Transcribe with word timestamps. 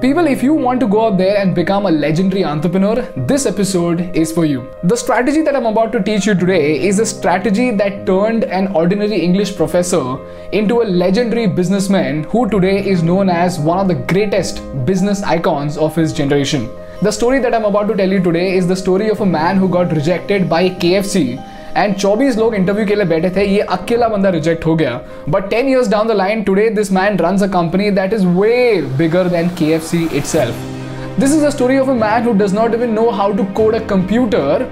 People, 0.00 0.28
if 0.28 0.44
you 0.44 0.54
want 0.54 0.78
to 0.78 0.86
go 0.86 1.06
out 1.06 1.18
there 1.18 1.38
and 1.38 1.56
become 1.56 1.86
a 1.86 1.90
legendary 1.90 2.44
entrepreneur, 2.44 3.02
this 3.16 3.46
episode 3.46 4.14
is 4.16 4.30
for 4.30 4.44
you. 4.44 4.72
The 4.84 4.96
strategy 4.96 5.42
that 5.42 5.56
I'm 5.56 5.66
about 5.66 5.90
to 5.90 6.00
teach 6.00 6.24
you 6.24 6.36
today 6.36 6.86
is 6.86 7.00
a 7.00 7.04
strategy 7.04 7.72
that 7.72 8.06
turned 8.06 8.44
an 8.44 8.68
ordinary 8.76 9.20
English 9.20 9.56
professor 9.56 10.18
into 10.52 10.82
a 10.82 10.90
legendary 11.02 11.48
businessman 11.48 12.22
who 12.22 12.48
today 12.48 12.88
is 12.88 13.02
known 13.02 13.28
as 13.28 13.58
one 13.58 13.80
of 13.80 13.88
the 13.88 13.96
greatest 14.12 14.62
business 14.86 15.24
icons 15.24 15.76
of 15.76 15.96
his 15.96 16.12
generation. 16.12 16.70
The 17.02 17.10
story 17.10 17.40
that 17.40 17.52
I'm 17.52 17.64
about 17.64 17.88
to 17.88 17.96
tell 17.96 18.08
you 18.08 18.22
today 18.22 18.56
is 18.56 18.68
the 18.68 18.76
story 18.76 19.08
of 19.08 19.20
a 19.20 19.26
man 19.26 19.56
who 19.56 19.68
got 19.68 19.90
rejected 19.90 20.48
by 20.48 20.70
KFC 20.70 21.44
and 21.78 21.94
चौबीस 21.94 22.36
लोग 22.38 22.54
interview 22.54 22.86
के 22.86 22.94
लिए 22.94 23.04
बैठे 23.06 23.30
थे, 23.30 23.44
ये 23.44 23.60
अकेला 23.60 24.08
बंदा 24.08 24.28
reject 24.30 24.66
हो 24.66 24.74
गया। 24.76 25.00
But 25.28 25.48
ten 25.50 25.68
years 25.68 25.88
down 25.88 26.08
the 26.08 26.12
line 26.16 26.42
today 26.42 26.68
this 26.70 26.92
man 26.92 27.16
run 27.18 27.38
a 27.38 27.46
company 27.52 27.90
that 27.90 28.12
is 28.12 28.26
way 28.26 28.82
bigger 28.98 29.28
than 29.28 29.48
K 29.58 29.72
F 29.74 29.82
C 29.84 30.02
itself 30.26 31.20
this 31.20 31.34
is 31.34 31.44
the 31.44 31.50
story 31.50 31.78
of 31.78 31.90
a 31.90 31.94
man 31.96 32.24
who 32.24 32.32
does 32.38 32.54
not 32.54 32.74
even 32.74 32.90
know 32.94 33.08
how 33.12 33.32
to 33.36 33.44
code 33.56 33.74
a 33.74 33.78
computer 33.88 34.68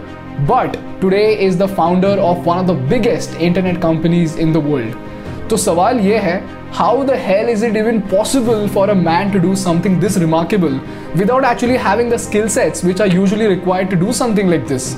but 0.51 0.77
today 1.01 1.25
is 1.47 1.59
the 1.59 1.67
founder 1.77 2.19
of 2.21 2.49
one 2.49 2.57
of 2.57 2.67
the 2.67 2.79
biggest 2.91 3.41
internet 3.43 3.81
companies 3.83 4.39
in 4.41 4.53
the 4.53 4.65
world 4.67 5.05
तो 5.51 5.57
सवाल 5.57 5.99
ये 6.01 6.17
है 6.19 6.41
how 6.75 7.03
the 7.05 7.15
hell 7.25 7.49
is 7.49 7.65
it 7.67 7.77
even 7.77 7.99
possible 8.11 8.67
for 8.75 8.91
a 8.91 8.95
man 8.95 9.31
to 9.33 9.39
do 9.39 9.55
something 9.57 10.01
this 10.01 10.19
remarkable 10.19 10.81
without 11.17 11.45
actually 11.45 11.77
having 11.83 12.13
the 12.13 12.17
skill 12.21 12.49
sets 12.51 12.85
which 12.85 13.01
are 13.03 13.15
usually 13.15 13.47
required 13.49 13.91
to 13.91 13.97
do 13.97 14.13
something 14.13 14.49
like 14.51 14.67
this 14.69 14.93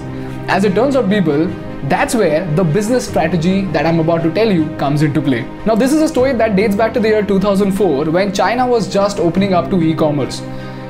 as 0.57 0.67
it 0.67 0.75
turns 0.75 0.97
out 0.97 1.11
people 1.11 1.47
that's 1.85 2.15
where 2.15 2.45
the 2.57 2.65
business 2.65 3.07
strategy 3.09 3.63
that 3.67 3.87
I'm 3.87 4.01
about 4.01 4.23
to 4.25 4.33
tell 4.33 4.51
you 4.51 4.69
comes 4.77 5.03
into 5.03 5.23
play. 5.23 5.43
Now, 5.65 5.75
this 5.75 5.93
is 5.93 6.03
a 6.03 6.09
story 6.09 6.33
that 6.33 6.57
dates 6.57 6.75
back 6.75 6.93
to 6.95 7.01
the 7.01 7.09
year 7.09 7.23
2004 7.23 8.07
when 8.07 8.33
China 8.33 8.67
was 8.67 8.93
just 8.93 9.19
opening 9.19 9.55
up 9.55 9.71
to 9.71 9.81
e 9.81 9.95
commerce. 9.95 10.41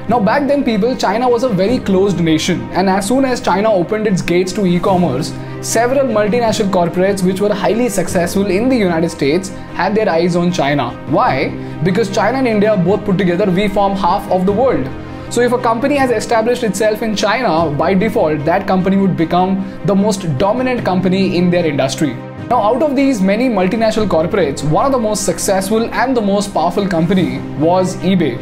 Now, 0.08 0.18
back 0.18 0.48
then, 0.48 0.64
people, 0.64 0.96
China 0.96 1.28
was 1.28 1.42
a 1.42 1.48
very 1.50 1.78
closed 1.78 2.18
nation, 2.18 2.62
and 2.72 2.88
as 2.88 3.06
soon 3.06 3.26
as 3.26 3.42
China 3.42 3.70
opened 3.70 4.06
its 4.06 4.22
gates 4.22 4.52
to 4.54 4.64
e 4.64 4.80
commerce, 4.80 5.34
several 5.60 6.06
multinational 6.06 6.70
corporates 6.70 7.22
which 7.22 7.42
were 7.42 7.52
highly 7.52 7.90
successful 7.90 8.46
in 8.46 8.70
the 8.70 8.76
United 8.76 9.10
States 9.10 9.50
had 9.74 9.94
their 9.94 10.08
eyes 10.08 10.34
on 10.36 10.50
China. 10.50 10.90
Why? 11.10 11.50
Because 11.84 12.10
China 12.10 12.38
and 12.38 12.48
India 12.48 12.76
both 12.76 13.04
put 13.04 13.18
together, 13.18 13.50
we 13.50 13.68
form 13.68 13.94
half 13.94 14.30
of 14.30 14.46
the 14.46 14.52
world. 14.52 14.88
So 15.30 15.42
if 15.42 15.52
a 15.52 15.58
company 15.58 15.96
has 15.96 16.10
established 16.10 16.62
itself 16.62 17.02
in 17.02 17.14
China, 17.14 17.70
by 17.70 17.92
default, 17.92 18.46
that 18.46 18.66
company 18.66 18.96
would 18.96 19.14
become 19.14 19.78
the 19.84 19.94
most 19.94 20.22
dominant 20.38 20.86
company 20.86 21.36
in 21.36 21.50
their 21.50 21.66
industry. 21.66 22.14
Now, 22.48 22.62
out 22.62 22.82
of 22.82 22.96
these 22.96 23.20
many 23.20 23.50
multinational 23.50 24.08
corporates, 24.08 24.66
one 24.70 24.86
of 24.86 24.92
the 24.92 24.98
most 24.98 25.26
successful 25.26 25.84
and 25.92 26.16
the 26.16 26.22
most 26.22 26.54
powerful 26.54 26.88
company 26.88 27.40
was 27.58 27.96
eBay. 27.96 28.38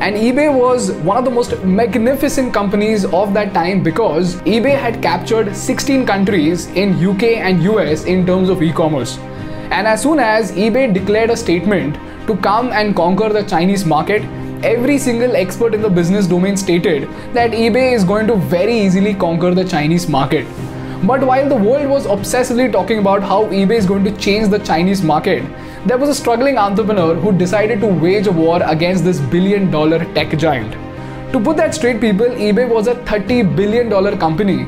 And 0.00 0.14
eBay 0.14 0.56
was 0.56 0.92
one 0.92 1.16
of 1.16 1.24
the 1.24 1.30
most 1.32 1.60
magnificent 1.64 2.54
companies 2.54 3.04
of 3.06 3.34
that 3.34 3.52
time 3.52 3.82
because 3.82 4.36
eBay 4.42 4.78
had 4.78 5.02
captured 5.02 5.56
16 5.56 6.06
countries 6.06 6.66
in 6.68 7.04
UK 7.04 7.38
and 7.48 7.64
US 7.64 8.04
in 8.04 8.24
terms 8.24 8.48
of 8.48 8.62
e-commerce. 8.62 9.18
And 9.72 9.88
as 9.88 10.02
soon 10.02 10.20
as 10.20 10.52
eBay 10.52 10.94
declared 10.94 11.30
a 11.30 11.36
statement 11.36 11.96
to 12.28 12.36
come 12.36 12.70
and 12.70 12.94
conquer 12.94 13.28
the 13.28 13.42
Chinese 13.42 13.84
market, 13.84 14.22
every 14.62 14.98
single 14.98 15.36
expert 15.36 15.72
in 15.72 15.82
the 15.82 15.88
business 15.88 16.26
domain 16.26 16.56
stated 16.56 17.08
that 17.32 17.52
eBay 17.52 17.92
is 17.92 18.02
going 18.02 18.26
to 18.26 18.34
very 18.36 18.76
easily 18.76 19.14
conquer 19.14 19.54
the 19.54 19.64
Chinese 19.64 20.08
market. 20.08 20.46
But 21.04 21.24
while 21.24 21.48
the 21.48 21.54
world 21.54 21.88
was 21.88 22.06
obsessively 22.06 22.72
talking 22.72 22.98
about 22.98 23.22
how 23.22 23.44
eBay 23.44 23.76
is 23.76 23.86
going 23.86 24.04
to 24.04 24.16
change 24.16 24.48
the 24.48 24.58
Chinese 24.58 25.00
market, 25.00 25.44
there 25.86 25.96
was 25.96 26.08
a 26.08 26.14
struggling 26.14 26.58
entrepreneur 26.58 27.14
who 27.14 27.30
decided 27.30 27.80
to 27.80 27.86
wage 27.86 28.26
a 28.26 28.32
war 28.32 28.60
against 28.64 29.04
this 29.04 29.20
billion 29.20 29.70
dollar 29.70 30.04
tech 30.14 30.36
giant. 30.36 30.72
To 31.32 31.38
put 31.38 31.56
that 31.58 31.74
straight, 31.74 32.00
people, 32.00 32.26
eBay 32.26 32.68
was 32.68 32.88
a 32.88 32.94
$30 32.94 33.54
billion 33.54 34.18
company 34.18 34.64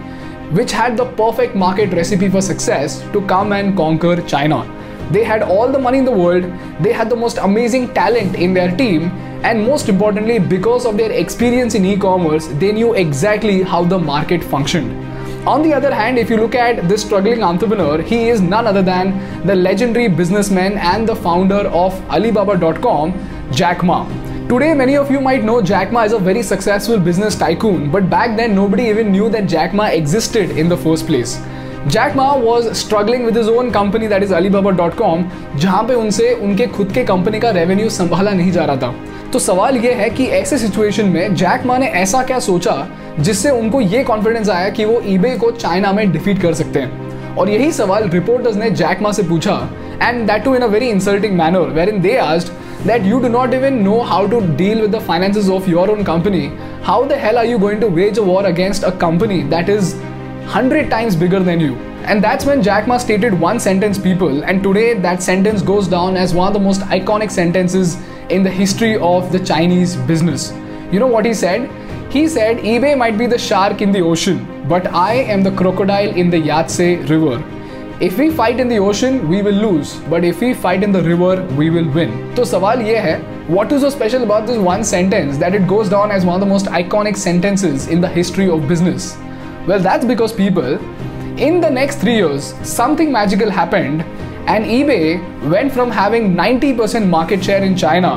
which 0.53 0.71
had 0.71 0.97
the 0.97 1.07
perfect 1.07 1.55
market 1.57 1.93
recipe 1.93 2.29
for 2.29 2.41
success 2.41 3.01
to 3.13 3.25
come 3.27 3.53
and 3.53 3.77
conquer 3.77 4.21
China. 4.23 4.65
They 5.11 5.25
had 5.25 5.43
all 5.43 5.71
the 5.71 5.79
money 5.79 5.99
in 5.99 6.05
the 6.05 6.13
world, 6.13 6.45
they 6.81 6.93
had 6.93 7.11
the 7.11 7.17
most 7.17 7.39
amazing 7.39 7.93
talent 7.95 8.37
in 8.37 8.55
their 8.55 8.77
team, 8.77 9.11
and 9.43 9.67
most 9.67 9.89
importantly, 9.89 10.39
because 10.39 10.85
of 10.85 10.97
their 10.97 11.11
experience 11.13 11.75
in 11.75 11.85
e 11.85 11.97
commerce, 11.97 12.47
they 12.65 12.73
knew 12.73 12.95
exactly 12.95 13.63
how 13.63 13.83
the 13.85 13.99
market 13.99 14.45
functioned. 14.45 14.91
On 15.49 15.63
the 15.63 15.73
other 15.73 15.95
hand, 15.95 16.19
if 16.19 16.29
you 16.29 16.37
look 16.37 16.55
at 16.55 16.87
this 16.87 17.03
struggling 17.03 17.43
entrepreneur, 17.43 18.03
he 18.03 18.29
is 18.29 18.43
none 18.43 18.67
other 18.67 18.83
than 18.83 19.47
the 19.47 19.55
legendary 19.55 20.09
businessman 20.09 20.77
and 20.77 21.09
the 21.09 21.17
founder 21.17 21.63
of 21.85 21.95
Alibaba.com, 22.11 23.15
Jack 23.51 23.83
Ma. 23.83 24.07
Today, 24.49 24.75
many 24.75 24.97
of 24.97 25.11
you 25.11 25.21
might 25.21 25.43
know 25.43 25.63
Jack 25.63 25.93
Ma 25.93 26.03
is 26.03 26.13
a 26.13 26.19
very 26.19 26.43
successful 26.43 26.99
business 26.99 27.37
tycoon, 27.37 27.91
but 27.91 28.11
back 28.11 28.37
then, 28.37 28.55
nobody 28.55 28.89
even 28.89 29.11
knew 29.11 29.31
that 29.31 29.47
Jack 29.47 29.73
Ma 29.73 29.87
existed 29.87 30.51
in 30.51 30.69
the 30.69 30.77
first 30.77 31.07
place. 31.07 31.41
Jack 31.89 32.17
Ma 32.17 32.25
was 32.33 32.69
struggling 32.73 33.25
with 33.25 33.39
own 33.39 33.71
company 33.71 34.09
that 34.09 34.23
is 34.23 34.35
Alibaba 34.35 34.71
dot 34.71 34.95
com 34.95 35.25
जहाँ 35.57 35.83
पे 35.85 35.95
उनसे 35.95 36.33
उनके 36.35 36.67
खुद 36.67 36.91
के 36.93 37.05
company 37.05 37.39
का 37.41 37.51
revenue 37.51 37.89
संभाला 37.89 38.31
नहीं 38.31 38.51
जा 38.53 38.65
रहा 38.65 38.77
था। 38.77 38.95
तो 39.33 39.39
सवाल 39.39 39.77
ये 39.77 39.93
है 39.93 40.09
कि 40.11 40.25
ऐसे 40.25 40.59
सिचुएशन 40.59 41.07
में 41.07 41.35
जैक 41.35 41.65
मा 41.67 41.79
ने 41.79 41.87
ऐसा 41.87 42.23
क्या 42.23 42.39
सोचा, 42.39 42.87
जिससे 43.21 43.51
उनको 43.51 43.81
ये 43.81 44.03
कॉन्फिडेंस 44.05 44.51
आया 44.51 44.69
कि 44.69 44.85
वो 44.85 45.01
ईबे 45.07 45.31
को 45.37 45.51
चाइना 45.51 45.93
में 45.93 46.11
डिफीट 46.13 46.43
कर 46.43 46.55
सकते 46.55 46.81
हैं? 46.81 47.37
और 47.37 47.51
यही 47.51 47.71
सवाल 47.73 48.09
रिपोर्टर्स 48.09 48.57
ने 48.57 48.71
जैक 48.73 49.03
मा 49.03 49.13
से 49.13 49.23
पूछा 49.23 49.57
and 50.03 50.27
that 50.27 50.45
too 50.45 50.55
in 50.55 50.63
a 50.63 50.67
very 50.67 50.89
insulting 50.89 51.39
manner 51.39 51.75
wherein 51.89 52.01
they 52.03 52.17
asked 52.19 52.53
that 52.87 53.07
you 53.07 53.21
do 53.21 53.29
not 53.29 53.55
even 53.55 53.83
know 53.83 53.99
how 54.03 54.27
to 54.27 54.41
deal 54.57 54.81
with 54.81 54.97
the 54.97 55.01
finances 55.09 55.51
of 55.51 55.71
your 55.71 55.91
own 55.91 56.03
company 56.05 56.49
how 56.85 57.07
the 57.07 57.21
hell 57.23 57.39
are 57.39 57.47
you 57.47 57.59
going 57.59 57.81
to 57.81 57.89
wage 57.97 58.19
a 58.19 58.23
war 58.23 58.45
against 58.45 58.85
a 58.85 58.91
company 59.01 59.43
that 59.51 59.71
is 59.71 59.95
100 60.51 60.91
times 60.91 61.15
bigger 61.15 61.39
than 61.39 61.61
you. 61.61 61.77
And 62.11 62.25
that's 62.25 62.45
when 62.45 62.61
Jack 62.61 62.89
Ma 62.89 62.99
stated 62.99 63.33
one 63.33 63.61
sentence 63.61 63.99
people 63.99 64.43
and 64.43 64.65
today 64.65 64.95
that 64.95 65.23
sentence 65.23 65.63
goes 65.63 65.87
down 65.87 66.17
as 66.17 66.35
one 66.35 66.49
of 66.49 66.55
the 66.55 66.59
most 66.59 66.81
iconic 66.97 67.31
sentences 67.31 67.97
in 68.31 68.43
the 68.43 68.51
history 68.51 68.97
of 68.97 69.31
the 69.31 69.39
Chinese 69.39 69.95
business. 70.09 70.53
You 70.91 70.99
know 70.99 71.07
what 71.07 71.25
he 71.25 71.35
said? 71.35 71.71
He 72.11 72.27
said 72.27 72.59
eBay 72.59 72.99
might 72.99 73.17
be 73.17 73.29
the 73.29 73.39
shark 73.39 73.81
in 73.81 73.93
the 73.93 74.01
ocean, 74.01 74.45
but 74.69 74.93
I 74.93 75.13
am 75.37 75.45
the 75.45 75.53
crocodile 75.53 76.11
in 76.25 76.31
the 76.31 76.41
Yangtze 76.41 76.97
River. 77.13 77.41
If 78.01 78.19
we 78.19 78.29
fight 78.31 78.59
in 78.59 78.69
the 78.69 78.81
ocean, 78.81 79.29
we 79.29 79.43
will 79.43 79.63
lose. 79.69 79.95
But 80.11 80.25
if 80.25 80.41
we 80.41 80.53
fight 80.53 80.83
in 80.83 80.91
the 80.91 81.05
river, 81.13 81.47
we 81.57 81.71
will 81.71 81.89
win." 82.01 82.19
So 82.37 82.51
सवाल 82.57 82.83
ये 82.91 82.99
है 83.09 83.17
what 83.51 83.57
what 83.57 83.79
is 83.79 83.89
so 83.89 83.95
special 84.01 84.29
about 84.31 84.53
this 84.53 84.63
one 84.67 84.87
sentence 84.95 85.43
that 85.47 85.63
it 85.63 85.73
goes 85.77 85.97
down 85.97 86.19
as 86.19 86.31
one 86.33 86.41
of 86.41 86.47
the 86.49 86.55
most 86.59 86.77
iconic 86.85 87.27
sentences 87.29 87.91
in 87.97 88.09
the 88.09 88.17
history 88.21 88.55
of 88.57 88.71
business? 88.77 89.13
Well, 89.70 89.80
that's 89.80 90.06
because 90.06 90.32
people, 90.32 90.80
in 91.38 91.60
the 91.60 91.70
next 91.70 91.98
three 91.98 92.16
years, 92.16 92.54
something 92.64 93.12
magical 93.12 93.50
happened 93.50 94.04
and 94.48 94.66
eBay 94.66 95.50
went 95.50 95.72
from 95.72 95.90
having 95.90 96.36
90% 96.36 97.08
market 97.08 97.44
share 97.44 97.64
in 97.64 97.76
China 97.76 98.12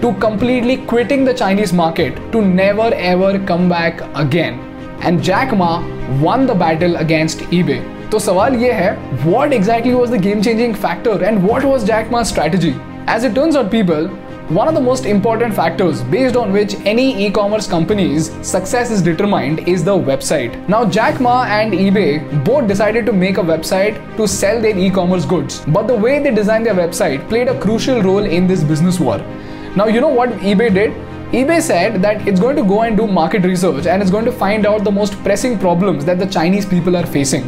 to 0.00 0.12
completely 0.14 0.78
quitting 0.86 1.24
the 1.24 1.34
Chinese 1.34 1.72
market 1.72 2.16
to 2.32 2.42
never 2.42 2.92
ever 2.94 3.38
come 3.46 3.68
back 3.68 4.00
again. 4.14 4.58
And 5.00 5.22
Jack 5.22 5.54
Ma 5.56 5.82
won 6.20 6.46
the 6.46 6.54
battle 6.54 6.96
against 6.96 7.40
eBay. 7.58 7.82
So 8.10 8.18
सवाल 8.20 8.54
ये 8.62 8.72
है 8.72 8.90
what 9.28 9.52
exactly 9.54 9.92
was 9.94 10.10
the 10.14 10.18
game 10.24 10.42
changing 10.46 10.74
factor 10.82 11.14
and 11.28 11.46
what 11.48 11.64
was 11.70 11.86
Jack 11.88 12.10
Ma's 12.10 12.28
strategy? 12.32 12.74
As 13.14 13.24
it 13.28 13.34
turns 13.34 13.56
out 13.56 13.70
people, 13.70 14.08
one 14.49 14.67
of 14.67 14.73
the 14.73 14.81
most 14.81 15.05
important 15.05 15.53
factors 15.53 16.01
based 16.05 16.35
on 16.35 16.51
which 16.51 16.73
any 16.83 17.27
e-commerce 17.27 17.67
company's 17.67 18.31
success 18.41 18.89
is 18.89 18.99
determined 18.99 19.59
is 19.67 19.83
the 19.83 19.91
website. 19.91 20.67
Now 20.67 20.89
Jack 20.89 21.21
Ma 21.21 21.43
and 21.43 21.71
eBay 21.71 22.43
both 22.43 22.67
decided 22.67 23.05
to 23.05 23.13
make 23.13 23.37
a 23.37 23.41
website 23.41 23.99
to 24.17 24.27
sell 24.27 24.59
their 24.59 24.75
e-commerce 24.75 25.23
goods. 25.23 25.61
But 25.67 25.85
the 25.85 25.93
way 25.93 26.17
they 26.23 26.33
designed 26.33 26.65
their 26.65 26.73
website 26.73 27.29
played 27.29 27.47
a 27.47 27.59
crucial 27.61 28.01
role 28.01 28.25
in 28.25 28.47
this 28.47 28.63
business 28.63 28.99
war. 28.99 29.19
Now 29.75 29.85
you 29.85 30.01
know 30.01 30.07
what 30.07 30.29
eBay 30.39 30.73
did? 30.73 30.93
eBay 31.31 31.61
said 31.61 32.01
that 32.01 32.27
it's 32.27 32.39
going 32.39 32.55
to 32.55 32.63
go 32.63 32.81
and 32.81 32.97
do 32.97 33.05
market 33.05 33.43
research 33.43 33.85
and 33.85 34.01
it's 34.01 34.09
going 34.09 34.25
to 34.25 34.31
find 34.31 34.65
out 34.65 34.83
the 34.83 34.89
most 34.89 35.13
pressing 35.23 35.59
problems 35.59 36.05
that 36.05 36.17
the 36.17 36.25
Chinese 36.25 36.65
people 36.65 36.97
are 36.97 37.05
facing. 37.05 37.43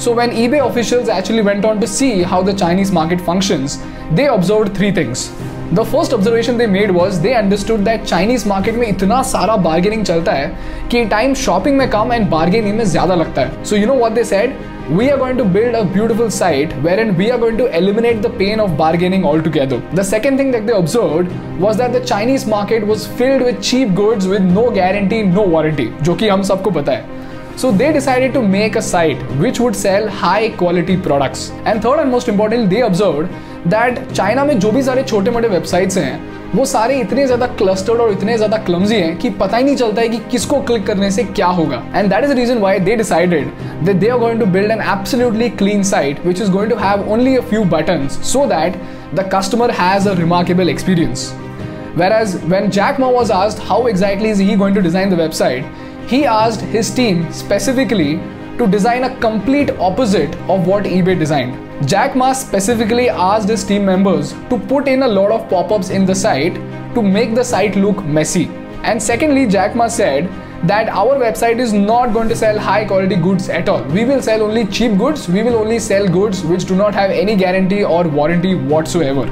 So 0.00 0.12
when 0.12 0.30
eBay 0.30 0.66
officials 0.68 1.08
actually 1.08 1.42
went 1.42 1.64
on 1.64 1.80
to 1.80 1.86
see 1.86 2.24
how 2.24 2.42
the 2.42 2.54
Chinese 2.54 2.90
market 2.90 3.20
functions, 3.20 3.78
they 4.14 4.26
observed 4.26 4.76
three 4.76 4.90
things. 4.90 5.30
The 5.73 5.83
first 5.93 6.13
observation 6.13 6.57
they 6.57 6.67
made 6.67 6.91
was 6.97 7.15
they 7.25 7.33
understood 7.33 7.79
that 7.85 8.03
Chinese 8.03 8.47
market 8.47 8.75
में 8.75 8.87
इतना 8.87 9.21
सारा 9.31 9.55
bargaining 9.65 10.03
चलता 10.05 10.31
है 10.31 10.53
कि 10.91 11.05
time 11.15 11.33
shopping 11.45 11.77
में 11.77 11.89
come 11.89 12.13
and 12.13 12.29
bargaining 12.29 12.77
में 12.77 12.85
ज्यादा 12.91 13.15
लगता 13.15 13.41
है 13.41 13.63
so 13.65 13.75
you 13.75 13.87
know 13.87 13.93
what 13.99 14.11
they 14.11 14.23
said 14.23 14.55
we 14.87 15.09
are 15.09 15.17
going 15.17 15.35
to 15.35 15.43
build 15.43 15.73
a 15.73 15.83
beautiful 15.83 16.29
site 16.29 16.71
wherein 16.83 17.15
we 17.17 17.31
are 17.31 17.39
going 17.39 17.57
to 17.57 17.65
eliminate 17.75 18.21
the 18.21 18.29
pain 18.29 18.59
of 18.59 18.77
bargaining 18.77 19.23
altogether. 19.25 19.79
The 19.95 20.03
second 20.03 20.37
thing 20.37 20.51
that 20.51 20.67
they 20.67 20.73
observed 20.73 21.31
was 21.59 21.77
that 21.77 21.91
the 21.91 22.01
Chinese 22.05 22.45
market 22.45 22.85
was 22.85 23.07
filled 23.07 23.41
with 23.41 23.63
cheap 23.63 23.95
goods 23.95 24.27
with 24.27 24.43
no 24.43 24.69
guarantee, 24.69 25.23
no 25.23 25.41
warranty, 25.55 25.87
जो 26.03 26.15
कि 26.15 26.27
हम 26.27 26.43
सबको 26.51 26.71
पता 26.71 26.91
है. 26.91 27.57
So 27.57 27.71
they 27.71 27.91
decided 27.93 28.33
to 28.33 28.43
make 28.43 28.75
a 28.75 28.81
site 28.81 29.23
which 29.41 29.59
would 29.59 29.75
sell 29.75 30.07
high 30.07 30.49
quality 30.61 30.97
products. 30.97 31.49
And 31.65 31.81
third 31.81 32.01
and 32.01 32.11
most 32.11 32.27
importantly, 32.27 32.67
they 32.75 32.81
observed 32.81 33.29
that 33.68 34.00
China 34.12 34.44
में 34.44 34.58
जो 34.58 34.70
भी 34.72 34.82
सारे 34.82 35.02
छोटे 35.02 35.30
मोटे 35.30 35.48
वेबसाइट्स 35.48 35.98
हैं 35.98 36.38
वो 36.54 36.64
सारे 36.66 36.98
इतने 37.00 37.24
ज़्यादा 37.26 37.46
क्लस्टर्ड 37.58 38.00
और 38.00 38.12
इतने 38.12 38.36
ज़्यादा 38.36 38.56
क्लमजी 38.68 38.96
हैं 38.96 39.16
कि 39.18 39.30
पता 39.40 39.56
ही 39.56 39.64
नहीं 39.64 39.76
चलता 39.76 40.02
है 40.02 40.08
कि 40.08 40.18
किसको 40.30 40.60
क्लिक 40.60 40.86
करने 40.86 41.10
से 41.10 41.24
क्या 41.24 41.46
होगा 41.58 41.82
and 41.94 42.08
that 42.10 42.24
is 42.24 42.32
reason 42.32 42.58
why 42.58 42.78
they 42.78 42.96
decided 42.96 43.50
they 43.90 44.08
are 44.08 44.18
going 44.18 44.40
to 44.40 44.46
build 44.56 44.70
an 44.72 44.80
absolutely 44.92 45.50
clean 45.60 45.82
site 45.90 46.24
which 46.26 46.40
is 46.42 46.50
going 46.52 46.70
to 46.70 46.76
have 46.78 47.10
only 47.12 47.36
a 47.36 47.42
few 47.50 47.64
buttons 47.76 48.18
so 48.32 48.46
that 48.46 48.80
the 49.14 49.30
customer 49.34 49.70
has 49.80 50.08
a 50.08 50.14
remarkable 50.18 50.68
experience 50.70 51.32
Whereas 51.92 52.34
when 52.44 52.70
Jack 52.70 52.98
Ma 53.00 53.08
was 53.10 53.30
asked 53.32 53.58
how 53.58 53.86
exactly 53.86 54.28
is 54.30 54.38
he 54.38 54.54
going 54.56 54.74
to 54.74 54.82
design 54.82 55.10
the 55.10 55.16
website, 55.16 55.64
he 56.06 56.24
asked 56.24 56.60
his 56.60 56.92
team 56.92 57.30
specifically 57.32 58.20
to 58.58 58.68
design 58.68 59.04
a 59.04 59.16
complete 59.18 59.70
opposite 59.72 60.36
of 60.48 60.68
what 60.68 60.84
eBay 60.84 61.18
designed. 61.18 61.69
Jack 61.86 62.14
Ma 62.14 62.34
specifically 62.34 63.08
asked 63.08 63.48
his 63.48 63.64
team 63.64 63.86
members 63.86 64.34
to 64.50 64.58
put 64.68 64.86
in 64.86 65.02
a 65.02 65.08
lot 65.08 65.30
of 65.30 65.48
pop 65.48 65.72
ups 65.72 65.88
in 65.88 66.04
the 66.04 66.14
site 66.14 66.54
to 66.94 67.00
make 67.00 67.34
the 67.34 67.42
site 67.42 67.74
look 67.74 68.04
messy. 68.04 68.48
And 68.82 69.02
secondly, 69.02 69.46
Jack 69.46 69.74
Ma 69.74 69.88
said 69.88 70.28
that 70.64 70.90
our 70.90 71.16
website 71.18 71.58
is 71.58 71.72
not 71.72 72.12
going 72.12 72.28
to 72.28 72.36
sell 72.36 72.58
high 72.58 72.84
quality 72.84 73.16
goods 73.16 73.48
at 73.48 73.66
all. 73.70 73.82
We 73.84 74.04
will 74.04 74.20
sell 74.20 74.42
only 74.42 74.66
cheap 74.66 74.98
goods, 74.98 75.26
we 75.26 75.42
will 75.42 75.54
only 75.54 75.78
sell 75.78 76.06
goods 76.06 76.42
which 76.42 76.66
do 76.66 76.76
not 76.76 76.92
have 76.92 77.10
any 77.10 77.34
guarantee 77.34 77.82
or 77.82 78.06
warranty 78.06 78.54
whatsoever. 78.54 79.24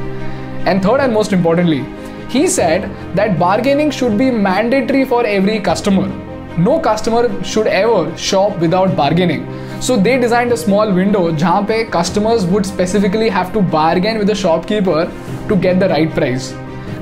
And 0.65 0.83
third 0.83 1.01
and 1.01 1.13
most 1.13 1.35
importantly, 1.35 1.85
he 2.31 2.47
said 2.47 2.91
that 3.15 3.39
bargaining 3.39 3.91
should 3.91 4.17
be 4.17 4.31
mandatory 4.31 5.05
for 5.05 5.27
every 5.27 5.61
customer. 5.61 6.09
No 6.57 6.81
customer 6.81 7.45
should 7.45 7.67
ever 7.67 8.17
shop 8.17 8.59
without 8.59 8.97
bargaining. 8.97 9.47
So 9.83 9.97
they 9.97 10.17
designed 10.19 10.55
small 10.55 10.93
window 10.93 11.31
जहाँ 11.31 11.61
पे 11.63 11.83
customers 11.93 12.45
would 12.45 12.65
specifically 12.65 13.29
have 13.31 13.51
to 13.55 13.61
bargain 13.73 14.19
with 14.19 14.33
shopkeeper 14.37 15.11
to 15.49 15.57
get 15.57 15.77
the 15.79 15.85
right 15.93 16.15
price 16.15 16.53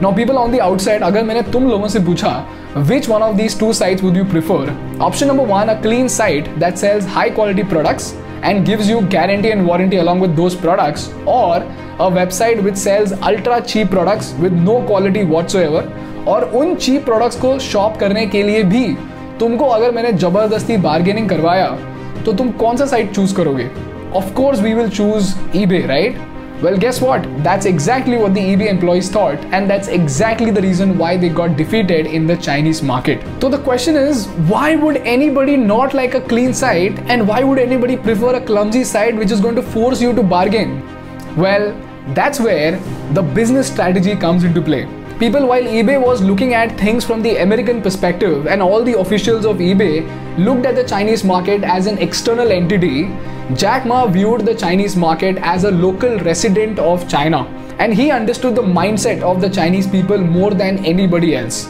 now 0.02 0.14
people 0.14 0.37
on 0.37 0.52
the 0.52 0.61
outside 0.61 1.02
अगर 1.02 1.25
मैंने 1.25 1.43
तुम 1.52 1.69
लोगों 1.69 1.88
से 1.88 2.00
पूछा 2.05 2.32
which 2.78 3.08
one 3.08 3.23
of 3.23 3.37
these 3.37 3.58
two 3.61 3.73
site 3.73 4.02
would 4.05 4.17
you 4.17 4.25
prefer 4.26 4.75
option 5.02 5.28
number 5.28 5.46
one 5.46 5.69
a 5.69 5.81
clean 5.82 6.08
site 6.08 6.49
that 6.58 6.76
sells 6.76 7.06
high 7.14 7.31
quality 7.31 7.62
products 7.64 8.12
and 8.44 8.64
gives 8.67 8.90
you 8.90 9.00
guarantee 9.12 9.49
and 9.49 9.67
warranty 9.69 9.96
along 9.96 10.23
with 10.23 10.37
those 10.37 10.61
products 10.61 11.11
और 11.28 11.67
a 12.00 12.08
website 12.12 12.61
which 12.61 12.76
sells 12.76 13.12
ultra 13.23 13.58
cheap 13.62 13.90
products 13.90 14.34
with 14.40 14.61
no 14.61 14.78
quality 14.87 15.25
whatsoever 15.56 15.93
और 16.28 16.50
उन 16.55 16.75
cheap 16.76 17.05
products 17.05 17.40
को 17.40 17.58
shop 17.64 17.96
करने 17.96 18.26
के 18.26 18.43
लिए 18.43 18.62
भी 18.67 18.87
तुमको 19.40 19.64
अगर 19.70 19.90
मैंने 19.90 20.12
ज़बरदस्ती 20.14 20.76
बार्गेनिंग 20.82 21.28
करवाया 21.28 21.76
तो 22.25 22.33
तुम 22.33 22.51
कौन 22.63 22.77
सा 22.77 22.86
साइट 22.86 23.13
चूज 23.15 23.31
करोगे 23.38 23.69
of 24.15 24.33
course 24.36 24.62
we 24.62 24.74
will 24.74 24.89
choose 24.89 25.33
eBay 25.56 25.86
right 25.88 26.18
Well, 26.63 26.77
guess 26.77 27.01
what? 27.01 27.24
That's 27.45 27.65
exactly 27.65 28.18
what 28.18 28.36
the 28.36 28.39
eBay 28.39 28.68
employees 28.71 29.09
thought, 29.09 29.45
and 29.51 29.68
that's 29.68 29.88
exactly 29.88 30.51
the 30.51 30.62
reason 30.62 30.95
why 30.95 31.18
they 31.18 31.30
got 31.30 31.56
defeated 31.57 32.06
in 32.18 32.27
the 32.27 32.36
Chinese 32.38 32.83
market. 32.83 33.24
So, 33.44 33.50
the 33.50 33.57
question 33.57 33.95
is 33.95 34.27
why 34.51 34.75
would 34.75 34.98
anybody 35.13 35.56
not 35.57 35.95
like 35.95 36.13
a 36.13 36.21
clean 36.21 36.53
site, 36.53 37.00
and 37.15 37.27
why 37.27 37.39
would 37.44 37.57
anybody 37.57 37.98
prefer 37.98 38.36
a 38.36 38.42
clumsy 38.51 38.83
site 38.83 39.15
which 39.15 39.31
is 39.31 39.42
going 39.42 39.56
to 39.56 39.63
force 39.63 40.03
you 40.03 40.13
to 40.13 40.21
bargain? 40.36 40.77
Well, 41.36 41.68
that's 42.13 42.39
where 42.39 42.80
the 43.13 43.24
business 43.24 43.65
strategy 43.65 44.15
comes 44.15 44.44
into 44.44 44.62
play. 44.62 44.83
People, 45.18 45.46
while 45.46 45.62
eBay 45.62 45.98
was 45.98 46.20
looking 46.20 46.52
at 46.52 46.78
things 46.78 47.02
from 47.02 47.22
the 47.22 47.38
American 47.38 47.80
perspective, 47.80 48.46
and 48.46 48.60
all 48.60 48.84
the 48.84 48.98
officials 48.98 49.46
of 49.46 49.56
eBay 49.56 50.04
looked 50.36 50.66
at 50.66 50.74
the 50.74 50.84
Chinese 50.84 51.24
market 51.24 51.64
as 51.64 51.86
an 51.86 51.96
external 51.96 52.52
entity, 52.52 53.08
Jack 53.54 53.86
Ma 53.86 54.06
viewed 54.06 54.44
the 54.44 54.54
Chinese 54.54 54.94
market 54.94 55.38
as 55.38 55.64
a 55.64 55.70
local 55.70 56.18
resident 56.18 56.78
of 56.78 57.08
China. 57.08 57.46
And 57.78 57.94
he 57.94 58.10
understood 58.10 58.54
the 58.56 58.60
mindset 58.60 59.22
of 59.22 59.40
the 59.40 59.48
Chinese 59.48 59.86
people 59.86 60.18
more 60.18 60.52
than 60.52 60.84
anybody 60.84 61.34
else. 61.34 61.64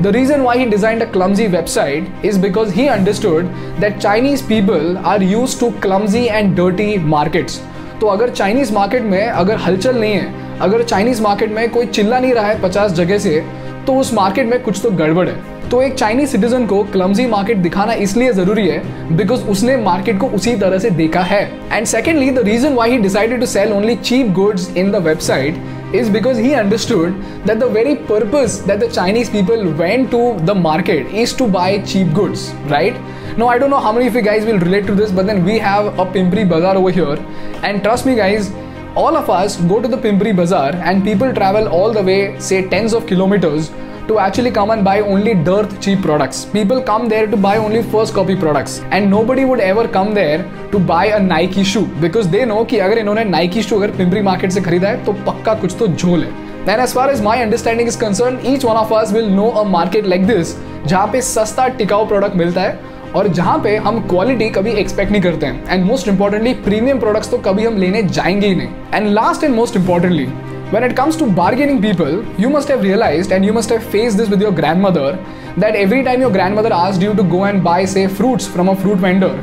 The 0.00 0.12
reason 0.12 0.44
why 0.44 0.58
he 0.58 0.66
designed 0.66 1.02
a 1.02 1.10
clumsy 1.10 1.48
website 1.48 2.24
is 2.24 2.38
because 2.38 2.70
he 2.70 2.88
understood 2.88 3.46
that 3.80 4.00
Chinese 4.00 4.40
people 4.40 4.98
are 4.98 5.20
used 5.20 5.58
to 5.58 5.72
clumsy 5.80 6.30
and 6.30 6.54
dirty 6.54 6.98
markets. 6.98 7.60
तो 8.04 8.08
अगर 8.08 8.30
Chinese 8.30 8.72
market 8.72 9.02
में 9.02 9.26
अगर 9.26 9.56
हलचल 9.56 9.98
नहीं 9.98 10.14
है, 10.14 10.58
अगर 10.60 10.82
Chinese 10.82 11.22
market 11.22 11.50
में 11.50 11.70
कोई 11.72 11.86
चिल्ला 11.88 12.18
नहीं 12.20 12.32
रहा 12.34 12.46
है 12.46 12.60
पचास 12.62 12.92
जगह 12.92 13.18
से 13.18 13.40
तो 13.86 13.94
उस 14.00 14.12
मार्केट 14.14 14.46
में 14.46 14.62
कुछ 14.62 14.80
तो 14.82 14.90
गड़बड़ 14.90 15.28
है। 15.28 15.68
तो 15.70 15.80
एक 15.82 15.94
चाइनीज़ 15.94 16.30
सिटीजन 16.30 16.66
को 16.66 16.82
क्लमजी 16.92 17.26
मार्केट 17.26 17.58
दिखाना 17.58 17.92
इसलिए 18.06 18.32
ज़रूरी 18.32 18.66
है 18.68 19.16
बिकॉज़ 19.16 19.44
उसने 19.50 19.76
मार्केट 19.76 20.18
को 20.20 20.26
उसी 20.28 20.54
तरह 20.56 20.78
से 20.78 20.90
देखा 20.92 21.20
है। 21.22 21.42
And 21.72 21.86
secondly 21.86 22.30
the 22.30 22.44
reason 22.48 22.74
why 22.74 22.90
he 22.90 22.98
decided 22.98 23.40
to 23.40 23.46
sell 23.46 23.72
only 23.72 23.94
cheap 23.96 24.32
goods 24.32 24.68
in 24.76 24.90
the 24.90 25.02
website 25.02 25.62
is 25.94 26.10
because 26.10 26.36
he 26.36 26.54
understood 26.54 27.14
that 27.46 27.60
the 27.60 27.68
very 27.68 27.94
purpose 27.94 28.58
that 28.70 28.80
the 28.80 28.88
Chinese 28.90 29.30
people 29.30 29.72
went 29.72 30.10
to 30.10 30.38
the 30.40 30.54
market 30.54 31.06
is 31.06 31.32
to 31.34 31.46
buy 31.46 31.78
cheap 31.82 32.12
goods, 32.12 32.52
right? 32.74 33.00
Now, 33.38 33.48
I 33.48 33.58
don't 33.58 33.70
know 33.70 33.78
how 33.78 33.92
many 33.92 34.08
of 34.08 34.14
you 34.14 34.22
guys 34.22 34.44
will 34.44 34.58
relate 34.58 34.86
to 34.86 34.94
this, 34.94 35.12
but 35.12 35.26
then 35.26 35.44
we 35.44 35.58
have 35.58 35.98
a 35.98 36.04
Pimpri 36.04 36.48
Bazaar 36.48 36.76
over 36.76 36.90
here, 36.90 37.16
and 37.62 37.82
trust 37.82 38.06
me, 38.06 38.16
guys, 38.16 38.52
all 38.96 39.16
of 39.16 39.30
us 39.30 39.56
go 39.72 39.80
to 39.80 39.88
the 39.88 39.96
Pimpri 39.96 40.34
Bazaar 40.34 40.74
and 40.76 41.02
people 41.02 41.32
travel 41.34 41.68
all 41.68 41.92
the 41.92 42.02
way, 42.02 42.38
say 42.38 42.68
tens 42.68 42.92
of 42.92 43.06
kilometers, 43.06 43.70
to 44.08 44.18
actually 44.18 44.50
come 44.50 44.70
and 44.70 44.84
buy 44.84 45.00
only 45.00 45.34
dirt 45.34 45.80
cheap 45.80 46.02
products. 46.02 46.44
People 46.46 46.80
come 46.82 47.08
there 47.08 47.26
to 47.26 47.36
buy 47.36 47.56
only 47.56 47.82
first 47.94 48.14
copy 48.14 48.36
products, 48.36 48.80
and 48.90 49.10
nobody 49.10 49.44
would 49.44 49.60
ever 49.60 49.88
come 49.88 50.14
there 50.14 50.44
to 50.72 50.78
buy 50.78 51.04
a 51.06 51.20
Nike 51.20 51.64
shoe 51.64 51.86
because 52.06 52.30
they 52.34 52.44
know 52.52 52.64
कि 52.70 52.78
अगर 52.78 52.98
इन्होंने 52.98 53.24
Nike 53.24 53.62
shoe 53.62 53.82
अगर 53.82 53.96
Pimpri 53.96 54.22
market 54.22 54.52
से 54.52 54.60
खरीदा 54.60 54.88
है 54.88 55.04
तो 55.04 55.12
पक्का 55.28 55.54
कुछ 55.60 55.76
तो 55.78 55.88
झोल 55.88 56.24
है 56.24 56.42
And 56.66 56.80
as 56.80 56.92
far 56.96 57.08
as 57.12 57.20
my 57.20 57.36
understanding 57.44 57.88
is 57.88 57.96
concerned, 58.02 58.44
each 58.50 58.62
one 58.64 58.78
of 58.82 58.92
us 58.98 59.10
will 59.12 59.28
know 59.28 59.50
a 59.62 59.64
market 59.72 60.06
like 60.12 60.26
this, 60.30 60.54
जहाँ 60.86 61.06
पे 61.12 61.20
सस्ता 61.22 61.68
टिकाऊ 61.78 62.06
प्रोडक्ट 62.08 62.36
मिलता 62.36 62.60
है 62.60 62.78
और 63.16 63.28
जहाँ 63.28 63.58
पे 63.64 63.76
हम 63.76 64.00
क्वालिटी 64.08 64.48
कभी 64.50 64.70
एक्सपेक्ट 64.80 65.12
नहीं 65.12 65.22
करते 65.22 65.46
हैं 65.46 65.72
and 65.72 65.84
most 65.84 66.08
importantly 66.08 66.54
premium 66.64 67.00
products 67.00 67.30
तो 67.30 67.38
कभी 67.38 67.64
हम 67.66 67.76
लेने 67.78 68.02
जाएँगे 68.02 68.46
ही 68.46 68.54
नहीं 68.54 68.68
and 68.94 69.08
last 69.08 69.44
and 69.44 69.54
most 69.54 69.76
importantly 69.76 70.26
when 70.70 70.82
it 70.82 70.96
comes 70.96 71.16
to 71.16 71.26
bargaining 71.26 71.80
people 71.80 72.24
you 72.38 72.48
must 72.48 72.68
have 72.68 72.82
realized 72.82 73.32
and 73.32 73.44
you 73.44 73.52
must 73.52 73.68
have 73.68 73.84
faced 73.84 74.16
this 74.16 74.28
with 74.28 74.40
your 74.40 74.52
grandmother 74.52 75.18
that 75.56 75.76
every 75.76 76.02
time 76.02 76.20
your 76.20 76.30
grandmother 76.30 76.72
asked 76.72 77.02
you 77.02 77.12
to 77.14 77.22
go 77.24 77.44
and 77.44 77.62
buy 77.62 77.84
say 77.84 78.06
fruits 78.08 78.46
from 78.46 78.68
a 78.68 78.76
fruit 78.76 78.98
vendor 78.98 79.34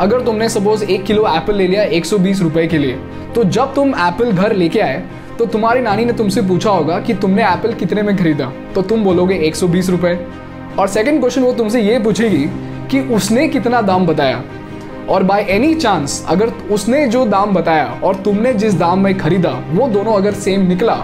अगर 0.00 0.20
तुमने 0.24 0.48
suppose 0.48 0.84
एक 0.84 1.04
kilo 1.04 1.26
Apple 1.28 1.54
ले 1.54 1.66
लिया 1.66 1.82
एक 1.96 2.06
सौ 2.06 2.18
बीस 2.18 2.40
रुपए 2.42 2.66
के 2.66 2.78
लिए 2.78 2.98
तो 3.34 3.42
जब 3.56 3.74
तुम 3.74 3.88
एप्पल 4.00 4.30
घर 4.32 4.52
लेके 4.56 4.80
आए 4.80 5.02
तो 5.38 5.46
तुम्हारी 5.46 5.80
नानी 5.80 6.04
ने 6.04 6.12
तुमसे 6.12 6.42
पूछा 6.48 6.70
होगा 6.70 6.98
कि 7.00 7.14
तुमने 7.22 7.42
एप्पल 7.42 7.74
कितने 7.80 8.02
में 8.02 8.16
खरीदा 8.16 8.50
तो 8.74 8.82
तुम 8.82 9.04
बोलोगे 9.04 9.38
एक 9.48 9.56
सौ 9.56 9.68
बीस 9.68 9.90
रुपए 9.90 10.14
और 10.78 10.88
सेकंड 10.88 11.20
क्वेश्चन 11.20 11.42
वो 11.42 11.52
तुमसे 11.52 11.82
ये 11.82 11.98
पूछेगी 12.04 12.44
कि 12.90 13.00
उसने 13.14 13.46
कितना 13.48 13.80
दाम 13.82 14.06
बताया 14.06 14.42
और 15.10 15.22
बाय 15.22 15.42
एनी 15.50 15.74
चांस 15.74 16.24
अगर 16.28 16.52
उसने 16.72 17.06
जो 17.08 17.24
दाम 17.26 17.54
बताया 17.54 17.86
और 18.04 18.16
तुमने 18.24 18.52
जिस 18.54 18.74
दाम 18.78 19.00
में 19.04 19.16
खरीदा 19.18 19.50
वो 19.72 19.88
दोनों 19.88 20.12
अगर 20.12 20.34
सेम 20.40 20.66
निकला 20.66 20.94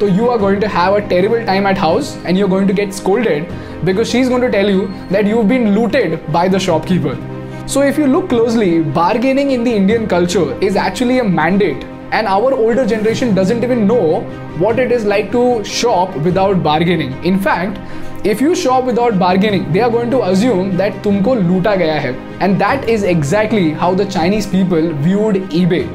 तो 0.00 0.08
you 0.08 0.26
are 0.26 0.38
going 0.38 0.60
to 0.60 0.68
have 0.68 0.94
a 0.94 0.98
terrible 1.08 1.42
time 1.46 1.68
at 1.68 1.78
house 1.78 2.16
and 2.26 2.38
you 2.38 2.46
are 2.46 2.50
going 2.50 2.68
to 2.68 2.74
get 2.74 2.92
scolded 2.92 3.48
because 3.84 4.08
she 4.08 4.18
is 4.18 4.28
going 4.28 4.44
to 4.44 4.48
tell 4.48 4.70
you 4.70 4.88
that 5.12 5.28
you 5.28 5.42
been 5.44 5.68
looted 5.74 6.18
by 6.30 6.48
the 6.48 6.58
shopkeeper 6.58 7.66
so 7.68 7.82
if 7.84 8.00
you 8.00 8.06
look 8.06 8.28
closely 8.28 8.72
bargaining 8.94 9.50
in 9.50 9.64
the 9.64 9.68
Indian 9.68 10.06
culture 10.06 10.60
is 10.62 10.78
actually 10.78 11.18
a 11.18 11.24
mandate, 11.32 11.84
and 12.12 12.26
our 12.26 12.52
older 12.52 12.84
generation 12.86 13.34
doesn't 13.34 13.62
even 13.62 13.86
know 13.86 14.20
what 14.58 14.78
it 14.78 14.92
is 14.92 15.04
like 15.04 15.30
to 15.32 15.64
shop 15.64 16.16
without 16.16 16.62
bargaining. 16.62 17.12
In 17.24 17.38
fact 17.38 17.78
if 18.24 18.40
you 18.40 18.54
shop 18.54 18.84
without 18.84 19.18
bargaining 19.18 19.72
they 19.72 19.80
are 19.80 19.90
going 19.90 20.10
to 20.10 20.24
assume 20.24 20.76
that 20.76 20.92
tumko 21.02 21.36
luta 21.50 21.78
gaya 21.78 22.00
hai. 22.00 22.14
And 22.40 22.60
that 22.60 22.88
is 22.88 23.02
exactly 23.02 23.70
how 23.72 23.94
the 23.94 24.04
chinese 24.04 24.46
people 24.46 24.92
viewed 24.94 25.36
ebay. 25.50 25.86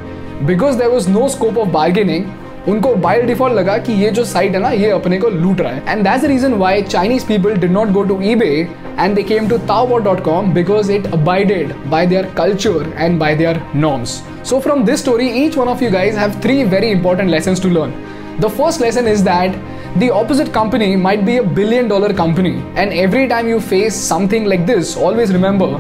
Because 0.48 0.78
there 0.78 0.90
was 0.90 1.08
no 1.08 1.28
scope 1.28 1.58
of 1.58 1.72
bargaining 1.72 2.26
उनको 2.69 2.95
by 3.03 3.21
default 3.23 3.55
लगा 3.55 3.77
कि 3.85 3.93
ये 4.03 4.11
जो 4.11 4.25
site 4.25 4.55
है 4.55 4.61
ना 4.61 4.71
ये 4.71 4.91
अपने 4.91 5.19
को 5.19 5.29
लूट 5.29 5.61
रहा 5.61 5.73
है 5.73 5.83
and 5.89 6.03
that's 6.05 6.23
the 6.25 6.27
reason 6.31 6.55
why 6.55 6.83
Chinese 6.83 7.25
people 7.27 7.55
did 7.61 7.73
not 7.73 7.91
go 7.93 8.03
to 8.11 8.21
eBay 8.33 8.51
and 8.99 9.15
they 9.15 9.23
came 9.23 9.49
to 9.49 9.59
taobao.com 9.71 10.53
because 10.55 10.91
it 10.97 11.07
abided 11.17 11.75
by 11.95 12.05
their 12.13 12.25
culture 12.41 12.83
and 13.05 13.19
by 13.19 13.35
their 13.35 13.55
norms. 13.85 14.23
So 14.43 14.61
from 14.61 14.85
this 14.85 15.01
story, 15.01 15.29
each 15.43 15.57
one 15.57 15.69
of 15.69 15.83
you 15.83 15.91
guys 15.91 16.17
have 16.17 16.41
three 16.47 16.63
very 16.65 16.91
important 16.91 17.31
lessons 17.31 17.61
to 17.61 17.69
learn. 17.69 17.95
The 18.41 18.51
first 18.51 18.81
lesson 18.81 19.07
is 19.07 19.23
that 19.25 19.57
the 19.99 20.11
opposite 20.11 20.53
company 20.53 20.91
might 20.97 21.25
be 21.27 21.39
a 21.39 21.43
billion 21.61 21.89
dollar 21.89 22.13
company, 22.15 22.55
and 22.77 22.93
every 22.93 23.27
time 23.29 23.49
you 23.49 23.61
face 23.61 23.95
something 23.95 24.45
like 24.45 24.67
this, 24.67 24.97
always 24.97 25.33
remember 25.33 25.71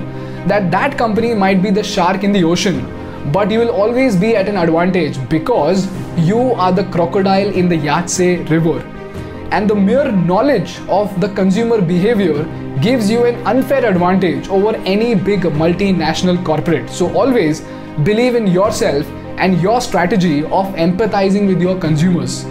that 0.46 0.70
that 0.70 0.98
company 0.98 1.34
might 1.34 1.62
be 1.62 1.70
the 1.70 1.82
shark 1.82 2.24
in 2.24 2.32
the 2.32 2.42
ocean, 2.44 2.80
but 3.31 3.51
you 3.51 3.59
will 3.59 3.69
always 3.69 4.15
be 4.15 4.35
at 4.35 4.47
an 4.47 4.57
advantage 4.57 5.17
because 5.29 5.87
you 6.17 6.53
are 6.53 6.71
the 6.71 6.83
crocodile 6.85 7.49
in 7.49 7.67
the 7.67 7.75
Yangtze 7.75 8.37
River. 8.49 8.79
And 9.51 9.69
the 9.69 9.75
mere 9.75 10.11
knowledge 10.11 10.79
of 10.89 11.19
the 11.21 11.29
consumer 11.29 11.81
behavior 11.81 12.43
gives 12.81 13.09
you 13.09 13.25
an 13.25 13.35
unfair 13.47 13.85
advantage 13.85 14.47
over 14.49 14.75
any 14.77 15.15
big 15.15 15.41
multinational 15.41 16.43
corporate. 16.43 16.89
So 16.89 17.13
always 17.15 17.61
believe 18.03 18.35
in 18.35 18.47
yourself 18.47 19.05
and 19.37 19.61
your 19.61 19.81
strategy 19.81 20.43
of 20.45 20.67
empathizing 20.75 21.47
with 21.47 21.61
your 21.61 21.79
consumers. 21.79 22.45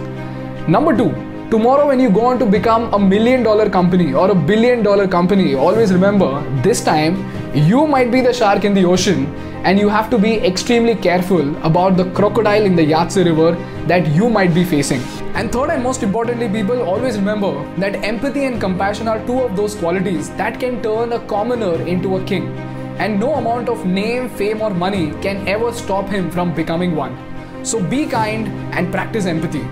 Number 0.67 0.95
two, 0.95 1.09
Tomorrow, 1.51 1.87
when 1.87 1.99
you 1.99 2.09
go 2.09 2.25
on 2.25 2.39
to 2.39 2.45
become 2.45 2.91
a 2.91 2.97
million 2.97 3.43
dollar 3.43 3.69
company 3.69 4.15
or 4.15 4.31
a 4.31 4.35
billion 4.35 4.81
dollar 4.81 5.07
company, 5.07 5.53
always 5.53 5.93
remember 5.93 6.41
this 6.63 6.83
time 6.83 7.23
you 7.53 7.85
might 7.85 8.11
be 8.11 8.19
the 8.19 8.33
shark 8.33 8.65
in 8.65 8.73
the 8.73 8.83
ocean 8.83 9.27
and 9.63 9.77
you 9.77 9.87
have 9.87 10.09
to 10.09 10.17
be 10.17 10.33
extremely 10.39 10.95
careful 10.95 11.55
about 11.63 11.97
the 11.97 12.09
crocodile 12.13 12.65
in 12.65 12.75
the 12.75 12.83
Yangtze 12.83 13.23
River 13.23 13.51
that 13.85 14.07
you 14.07 14.27
might 14.27 14.55
be 14.55 14.63
facing. 14.63 15.01
And 15.35 15.51
third 15.51 15.69
and 15.69 15.83
most 15.83 16.01
importantly, 16.01 16.49
people 16.49 16.81
always 16.81 17.15
remember 17.15 17.53
that 17.77 18.03
empathy 18.03 18.45
and 18.45 18.59
compassion 18.59 19.07
are 19.07 19.23
two 19.27 19.39
of 19.39 19.55
those 19.55 19.75
qualities 19.75 20.31
that 20.37 20.59
can 20.59 20.81
turn 20.81 21.13
a 21.13 21.19
commoner 21.27 21.79
into 21.83 22.17
a 22.17 22.23
king. 22.23 22.57
And 22.97 23.19
no 23.19 23.35
amount 23.35 23.69
of 23.69 23.85
name, 23.85 24.29
fame, 24.29 24.63
or 24.63 24.71
money 24.71 25.11
can 25.21 25.47
ever 25.47 25.71
stop 25.73 26.09
him 26.09 26.31
from 26.31 26.55
becoming 26.55 26.95
one. 26.95 27.15
So 27.63 27.83
be 27.83 28.07
kind 28.07 28.47
and 28.73 28.91
practice 28.91 29.27
empathy. 29.27 29.63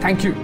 Thank 0.00 0.22
you. 0.22 0.43